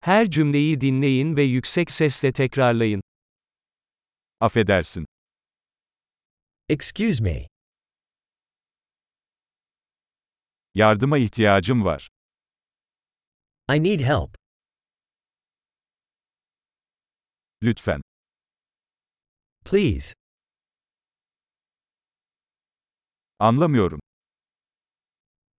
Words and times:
Her 0.00 0.30
cümleyi 0.30 0.80
dinleyin 0.80 1.36
ve 1.36 1.42
yüksek 1.42 1.90
sesle 1.90 2.32
tekrarlayın. 2.32 3.02
Affedersin. 4.40 5.06
Excuse 6.68 7.22
me. 7.22 7.46
Yardıma 10.74 11.18
ihtiyacım 11.18 11.84
var. 11.84 12.08
I 13.74 13.82
need 13.82 14.00
help. 14.00 14.36
Lütfen. 17.62 18.00
Please. 19.64 20.14
Anlamıyorum. 23.38 24.00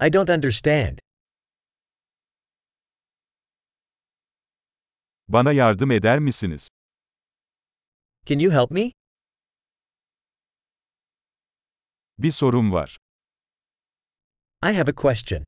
I 0.08 0.14
don't 0.14 0.30
understand. 0.30 1.00
Bana 5.34 5.52
yardım 5.52 5.92
eder 5.92 6.20
misiniz? 6.20 6.70
Can 8.26 8.40
you 8.40 8.54
help 8.54 8.72
me? 8.72 8.92
Bir 12.20 12.32
sorum 12.32 12.72
var. 12.72 12.98
I 14.64 14.74
have 14.78 14.92
a 14.92 14.96
question. 14.96 15.44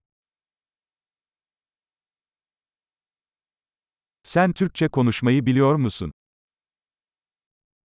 Sen 4.24 4.54
Türkçe 4.54 4.88
konuşmayı 4.88 5.46
biliyor 5.46 5.76
musun? 5.76 6.12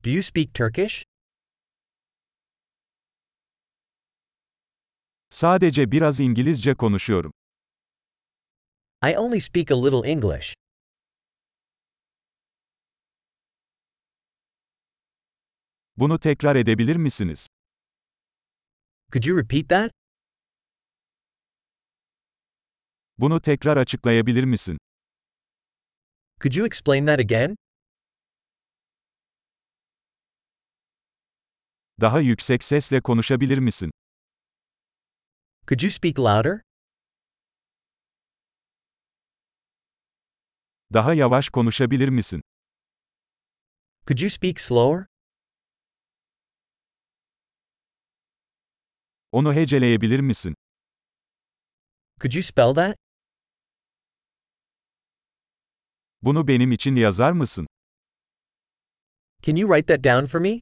Do 0.05 0.11
you 0.11 0.23
speak 0.23 0.55
Turkish? 0.55 1.05
Sadece 5.31 5.93
biraz 5.93 6.21
İngilizce 6.21 6.75
konuşuyorum. 6.75 7.33
I 9.03 9.19
only 9.19 9.41
speak 9.41 9.71
a 9.71 9.85
little 9.85 10.11
English. 10.11 10.55
Bunu 15.99 16.19
tekrar 16.19 16.57
edebilir 16.57 16.97
misiniz? 16.97 17.47
Could 19.13 19.25
you 19.25 19.39
repeat 19.43 19.69
that? 19.69 19.93
Bunu 23.19 23.41
tekrar 23.41 23.77
açıklayabilir 23.77 24.45
misin? 24.45 24.79
Could 26.43 26.55
you 26.55 26.67
explain 26.67 27.07
that 27.07 27.19
again? 27.21 27.57
Daha 32.01 32.21
yüksek 32.21 32.65
sesle 32.65 33.01
konuşabilir 33.01 33.59
misin? 33.59 33.91
Could 35.69 35.81
you 35.83 35.91
speak 35.91 36.19
louder? 36.19 36.61
Daha 40.95 41.15
yavaş 41.15 41.49
konuşabilir 41.49 42.09
misin? 42.09 42.43
Could 44.07 44.19
you 44.21 44.31
speak 44.31 44.61
slower? 44.61 45.08
Onu 49.33 49.55
heceleyebilir 49.55 50.21
misin? 50.21 50.55
Could 52.21 52.33
you 52.35 52.43
spell 52.43 52.75
that? 52.75 52.97
Bunu 56.23 56.49
benim 56.49 56.73
için 56.73 56.97
yazar 56.97 57.33
mısın? 57.33 57.67
Can 59.43 59.57
you 59.57 59.69
write 59.71 59.87
that 59.95 60.05
down 60.05 60.27
for 60.27 60.41
me? 60.41 60.61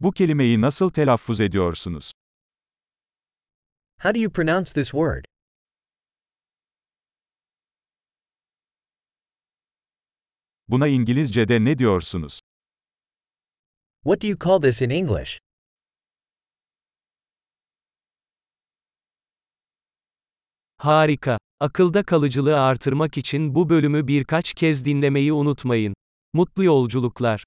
Bu 0.00 0.12
kelimeyi 0.12 0.60
nasıl 0.60 0.90
telaffuz 0.90 1.40
ediyorsunuz? 1.40 2.12
How 4.02 4.14
do 4.14 4.18
you 4.18 4.32
pronounce 4.32 4.72
this 4.72 4.90
word? 4.90 5.24
Buna 10.68 10.88
İngilizce'de 10.88 11.64
ne 11.64 11.78
diyorsunuz? 11.78 12.40
What 14.06 14.20
do 14.20 14.28
you 14.28 14.36
call 14.36 14.60
this 14.60 14.82
in 14.82 14.90
English? 14.90 15.38
Harika. 20.78 21.38
Akılda 21.60 22.02
kalıcılığı 22.02 22.60
artırmak 22.60 23.18
için 23.18 23.54
bu 23.54 23.68
bölümü 23.68 24.06
birkaç 24.06 24.54
kez 24.54 24.84
dinlemeyi 24.84 25.32
unutmayın. 25.32 25.94
Mutlu 26.32 26.64
yolculuklar. 26.64 27.44